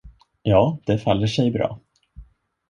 [0.41, 1.79] Ja, det faller sig bra.